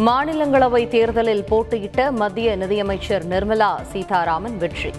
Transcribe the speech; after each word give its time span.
மாநிலங்களவை 0.00 0.88
தேர்தலில் 0.88 1.44
போட்டியிட்ட 1.44 2.12
மத்திய 2.12 2.56
நிதியமைச்சர் 2.56 3.28
நிர்மலா 3.28 3.82
சீதாராமன் 3.82 4.56
வெற்றி. 4.56 4.90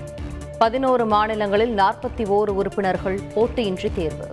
பதினோரு 0.60 1.05
மாநிலங்களில் 1.05 1.76
நாற்பத்தி 1.76 2.18
ஓரு 2.18 2.50
உறுப்பினர்கள் 2.50 3.20
போட்டியின்றி 3.36 3.94
தேர்வு. 3.94 4.29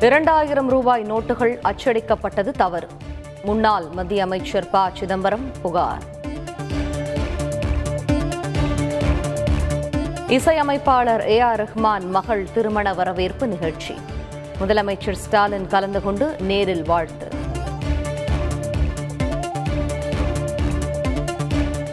இரண்டாயிரம் 0.00 0.68
ரூபாய் 0.68 1.02
நோட்டுகள் 1.02 1.58
அச்சடிக்கப்பட்டது 1.64 2.50
தவறு. 2.50 2.86
முன்னாள் 3.44 3.84
மத்திய 3.92 4.22
அமைச்சர் 4.22 4.70
ப. 4.70 4.90
சிதம்பரம் 4.92 5.50
புகார். 5.62 6.02
இசையமைப்பாளர் 10.28 11.28
ஏ. 11.28 11.40
ஆர். 11.40 11.64
ரஹ்மான் 11.64 12.08
மகள் 12.10 12.46
திருமண 12.54 12.94
வரவேற்பு 12.94 13.46
நிகழ்ச்சி. 13.46 13.94
முதலமைச்சர் 14.60 15.12
ஸ்டாலின் 15.12 15.66
கலந்து 15.66 16.02
கொண்டு 16.02 16.36
நேரில் 16.40 16.82
வாழ்த்து. 16.82 17.28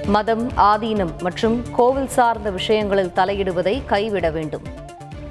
மதம் 0.06 0.52
ஆதீனம் 0.58 1.18
மற்றும் 1.22 1.64
கோவில் 1.72 2.08
சார்ந்த 2.08 2.50
விஷயங்களில் 2.50 3.12
தலையிடுவதை 3.16 3.86
கைவிட 3.86 4.30
வேண்டும். 4.30 4.62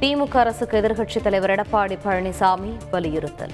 திமுக 0.00 0.36
அரசுக்கு 0.36 0.80
எதிர்க்கட்சித் 0.80 1.22
தலைவர் 1.22 1.50
எடப்பாடி 1.50 1.98
பழனிசாமி 2.04 2.76
வலியுறுத்தல். 2.90 3.50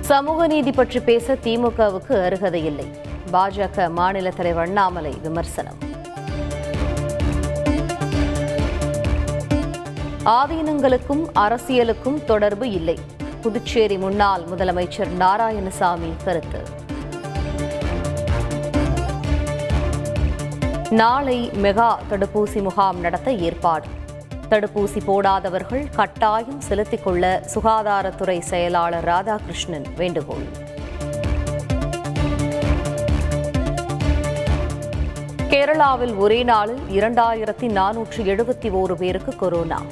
சமூக 0.00 0.46
நீதி 0.46 0.72
பற்றி 0.72 1.00
பேச 1.00 1.34
திமுகவுக்கு 1.34 2.24
அருகதை 2.24 2.64
இல்லை. 2.64 2.86
பாஜக 3.32 3.90
மாநில 3.90 4.30
தலைவர் 4.30 4.66
அண்ணாமலை 4.66 5.14
விமர்சனம். 5.22 5.89
ஆதீனங்களுக்கும் 10.24 11.24
அரசியலுக்கும் 11.34 12.24
தொடர்பு 12.24 12.70
இல்லை. 12.70 12.98
புதுச்சேரி 13.40 13.98
முன்னாள் 13.98 14.42
முதலமைச்சர் 14.42 15.08
நாராயணசாமி 15.18 16.12
கருத்து. 16.24 16.62
நாளை 20.90 21.50
மெகா 21.50 21.96
தடுப்பூசி 22.10 22.62
முகாம் 22.62 23.00
நடத்த 23.00 23.32
ஏற்பாடு. 23.32 23.86
தடுப்பூசி 24.50 24.98
போடாதவர்கள் 25.06 25.86
கட்டாயம் 25.94 26.60
செலுத்திக் 26.60 27.04
கொள்ள 27.04 27.42
சுகாதாரத்துறை 27.54 28.38
செயலாளர் 28.40 29.04
ராதாகிருஷ்ணன் 29.04 29.84
வேண்டுகோள். 29.96 30.68
கேரளாவில் 35.48 36.16
ஒரே 36.16 36.42
நாளில் 36.42 36.80
இரண்டாயிரத்தி 36.90 37.68
நானூற்றி 37.68 38.16
எழுபத்தி 38.16 38.70
ஓரு 38.70 38.92
பேருக்கு 38.92 39.36
கொரோனா. 39.36 39.82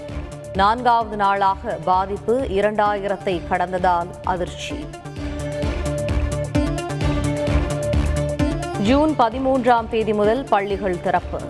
நான்காவது 0.55 1.17
நாளாக 1.17 1.79
பாதிப்பு 1.85 2.47
இரண்டாயிரத்தை 2.49 3.41
கடந்ததால் 3.51 4.07
அதிர்ச்சி. 4.25 4.87
ஜூன் 8.83 9.15
பதிமூன்றாம் 9.19 9.89
தேதி 9.89 10.15
முதல் 10.15 10.45
பள்ளிகள் 10.45 11.01
திறப்பு. 11.01 11.41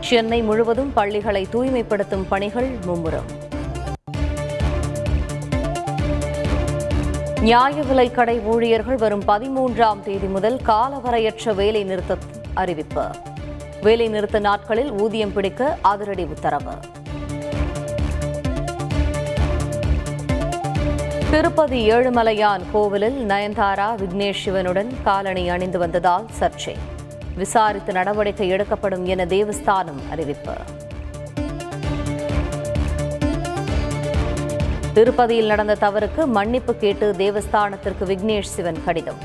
சென்னை 0.00 0.42
முழுவதும் 0.42 0.92
பள்ளிகளை 0.92 1.46
தூய்மைப்படுத்தும் 1.52 2.24
பணிகள் 2.28 2.70
மும்முரம். 2.86 3.50
நியாய 7.40 7.80
விலைக்கடை 7.80 8.44
ஊழியர்கள் 8.44 8.96
வரும் 8.96 9.24
பதிமூன்றாம் 9.24 10.00
தேதி 10.00 10.26
முதல் 10.26 10.56
காலவரையற்ற 10.56 11.54
வேலை 11.54 11.84
நிறுத்த 11.84 12.16
அறிவிப்பு. 12.54 13.04
வேலை 13.82 14.08
நிறுத்த 14.08 14.38
நாட்களில் 14.38 14.92
ஊதியம் 14.92 15.32
பிடிக்க 15.32 15.78
அதிரடி 15.80 16.24
உத்தரவு. 16.24 16.72
திருப்பதி 21.32 21.90
ஏழுமலையான் 21.90 22.62
கோவிலில் 22.72 23.26
நயன்தாரா 23.26 23.86
விக்னேஷ் 24.00 24.40
சிவனுடன் 24.42 24.90
காலணி 25.04 25.48
அணிந்து 25.48 25.78
வந்ததால் 25.78 26.26
சர்ச்சை. 26.40 26.74
விசாரித்து 27.36 27.92
நடவடிக்கை 27.92 28.48
எடுக்கப்படும் 28.48 29.04
என 29.04 29.24
தேவஸ்தானம் 29.24 30.00
அறிவிப்பு. 30.10 30.54
திருப்பதியில் 34.92 35.46
நடந்த 35.46 35.76
தவறுக்கு 35.80 36.26
மன்னிப்பு 36.26 36.74
கேட்டு 36.74 37.14
தேவஸ்தானத்திற்கு 37.18 38.06
விக்னேஷ் 38.06 38.52
சிவன் 38.56 38.84
கடிதம். 38.84 39.18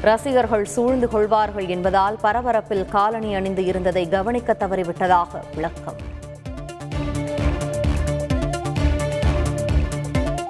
ரசிகர்கள் 0.00 0.64
சூழ்ந்து 0.64 1.08
கொள்வார்கள் 1.08 1.66
என்பதால் 1.66 2.18
பரபரப்பில் 2.22 2.88
காலணி 2.88 3.34
அணிந்து 3.34 3.64
இருந்ததை 3.64 4.08
கவனிக்க 4.08 4.56
தவறிவிட்டதாக 4.60 5.42
விளக்கம். 5.54 6.08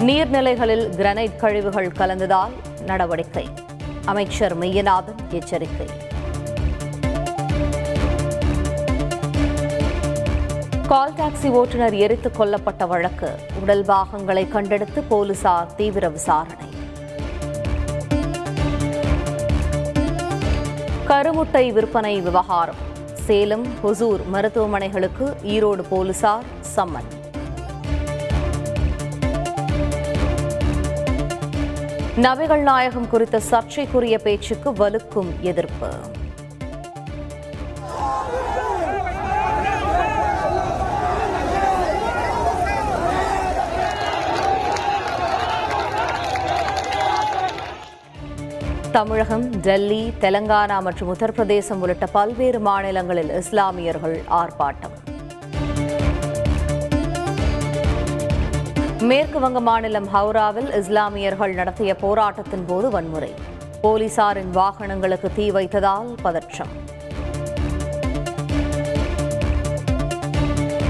நீர்நிலைகளில் 0.00 0.90
கிரனைட் 0.96 1.36
கழிவுகள் 1.36 1.88
கலந்ததால் 1.88 2.52
நடவடிக்கை. 2.86 3.48
அமைச்சர் 4.04 4.58
மெய்யநாதன் 4.58 5.28
எச்சரிக்கை. 5.30 5.86
கால் 10.88 11.12
டாக்ஸி 11.12 11.50
ஓட்டுநர் 11.50 11.94
எரித்துக் 11.94 12.40
கொல்லப்பட்ட 12.40 12.86
வழக்கு. 12.86 13.30
உடல் 13.60 13.84
பாகங்களை 13.84 14.48
கண்டெடுத்து 14.52 15.02
போலீசார் 15.08 15.74
தீவிர 15.74 16.08
விசாரணை. 16.08 16.66
கருமுட்டை 21.08 21.72
விற்பனை 21.72 22.20
விவகாரம். 22.20 22.88
சேலம் 23.14 23.66
ஹொசூர் 23.84 24.20
மருத்துவமனைகளுக்கு 24.32 25.34
ஈரோடு 25.42 25.82
போலீசார் 25.88 26.44
சம்மன். 26.76 27.19
நபிகள் 32.24 32.62
நாயகம் 32.68 33.08
குறித்த 33.08 33.36
சர்ச்சைக்குரிய 33.40 34.18
பேச்சுக்கு 34.24 34.70
வலுக்கும் 34.80 35.30
எதிர்ப்பு. 35.40 35.90
தமிழகம் 48.92 49.60
டெல்லி 49.60 50.12
தெலங்கானா 50.20 50.78
மற்றும் 50.82 51.12
உத்தரப்பிரதேசம் 51.14 51.82
உள்ளிட்ட 51.84 52.06
பல்வேறு 52.06 52.60
மாநிலங்களில் 52.60 53.30
இஸ்லாமியர்கள் 53.42 54.18
ஆர்ப்பாட்டம். 54.40 54.99
மேற்கு 59.08 59.40
வங்க 59.40 59.60
மாநிலம் 59.60 60.08
ஹவுராவில் 60.14 60.76
இஸ்லாமியர்கள் 60.76 61.54
நடத்திய 61.54 61.94
போராட்டத்தின் 61.94 62.64
போது 62.66 62.90
வன்முறை. 62.90 63.34
போலீசாரின் 63.82 64.50
வாகனங்களுக்கு 64.50 65.30
தீ 65.34 65.50
வைத்ததால் 65.50 66.14
பதற்றம். 66.22 66.72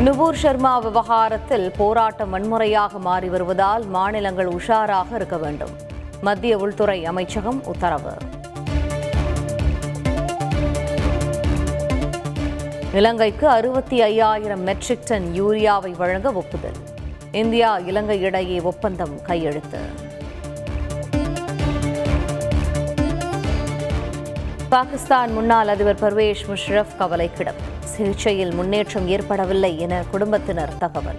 நுபூர் 0.04 0.32
சர்மா 0.32 0.78
விவகாரத்தில் 0.78 1.72
போராட்டம் 1.76 2.30
வன்முறையாக 2.30 2.98
மாறி 2.98 3.28
வருவதால் 3.28 3.86
மாநிலங்கள் 3.86 4.48
உஷாராக 4.48 5.14
இருக்க 5.14 5.36
வேண்டும். 5.36 5.70
மத்திய 6.20 6.56
உள்துறை 6.56 7.04
அமைச்சகம் 7.04 7.64
உத்தரவு. 7.64 8.16
இலங்கைக்கு 12.92 13.48
அறுபத்தி 13.48 14.02
ஐயாயிரம் 14.02 14.62
மெட்ரிக் 14.62 15.06
டன் 15.06 15.32
யூரியாவை 15.34 15.96
வழங்க 15.96 16.32
ஒப்புதல். 16.32 16.89
இந்தியா 17.32 17.78
இலங்கை 17.78 18.20
இடையே 18.20 18.60
ஒப்பந்தம் 18.60 19.22
கையெழுத்து. 19.22 19.78
பாகிஸ்தான் 24.68 25.32
முன்னாள் 25.32 25.68
அதிபர் 25.68 26.00
பர்வேஷ் 26.00 26.44
முஷரப் 26.48 26.96
கவலைக்கிடம். 26.98 27.60
சிகிச்சையில் 27.84 28.54
முன்னேற்றம் 28.54 29.08
ஏற்படவில்லை 29.08 29.78
என 29.78 30.02
குடும்பத்தினர் 30.10 30.78
தகவல். 30.78 31.18